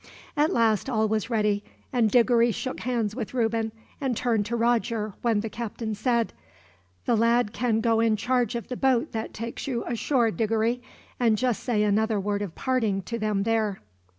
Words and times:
At 0.35 0.51
last 0.51 0.89
all 0.89 1.07
was 1.07 1.29
ready, 1.29 1.63
and 1.93 2.09
Diggory 2.09 2.51
shook 2.51 2.79
hands 2.79 3.15
with 3.15 3.35
Reuben, 3.35 3.71
and 4.01 4.17
turned 4.17 4.47
to 4.47 4.55
Roger, 4.55 5.13
when 5.21 5.41
the 5.41 5.47
captain 5.47 5.93
said: 5.93 6.33
"The 7.05 7.15
lad 7.15 7.53
can 7.53 7.81
go 7.81 7.99
in 7.99 8.15
charge 8.15 8.55
of 8.55 8.67
the 8.69 8.75
boat 8.77 9.11
that 9.11 9.31
takes 9.31 9.67
you 9.67 9.83
ashore, 9.85 10.31
Diggory, 10.31 10.81
and 11.19 11.37
just 11.37 11.61
say 11.61 11.83
another 11.83 12.19
word 12.19 12.41
of 12.41 12.55
parting 12.55 13.03
to 13.03 13.19
them 13.19 13.43
there." 13.43 13.79